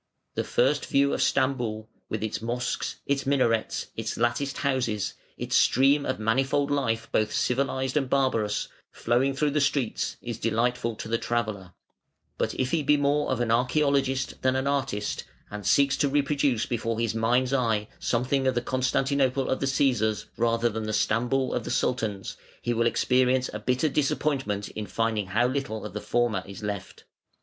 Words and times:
The 0.33 0.43
first 0.43 0.87
view 0.87 1.13
of 1.13 1.21
Stamboul, 1.21 1.87
with 2.09 2.23
its 2.23 2.41
mosques, 2.41 2.95
its 3.05 3.27
minarets, 3.27 3.89
its 3.95 4.17
latticed 4.17 4.57
houses, 4.57 5.13
its 5.37 5.55
stream 5.55 6.07
of 6.07 6.17
manifold 6.19 6.71
life 6.71 7.07
both 7.11 7.31
civilised 7.31 7.95
and 7.95 8.09
barbarous, 8.09 8.67
flowing 8.91 9.35
through 9.35 9.51
the 9.51 9.61
streets, 9.61 10.17
is 10.19 10.39
delightful 10.39 10.95
to 10.95 11.07
the 11.07 11.19
traveller; 11.19 11.73
but 12.39 12.55
if 12.55 12.71
he 12.71 12.81
be 12.81 12.97
more 12.97 13.29
of 13.29 13.41
an 13.41 13.51
archaeologist 13.51 14.41
than 14.41 14.55
an 14.55 14.65
artist, 14.65 15.23
and 15.51 15.67
seeks 15.67 15.95
to 15.97 16.09
reproduce 16.09 16.65
before 16.65 16.99
his 16.99 17.13
mind's 17.13 17.53
eye 17.53 17.87
something 17.99 18.47
of 18.47 18.55
the 18.55 18.61
Constantinople 18.61 19.51
of 19.51 19.59
the 19.59 19.67
Cæsars 19.67 20.25
rather 20.35 20.67
than 20.67 20.85
the 20.87 20.93
Stamboul 20.93 21.53
of 21.53 21.63
the 21.63 21.69
Sultans, 21.69 22.37
he 22.63 22.73
will 22.73 22.87
experience 22.87 23.51
a 23.53 23.59
bitter 23.59 23.87
disappointment 23.87 24.67
in 24.69 24.87
finding 24.87 25.27
how 25.27 25.45
little 25.47 25.85
of 25.85 25.93
the 25.93 26.01
former 26.01 26.41
is 26.47 26.63
left. 26.63 27.03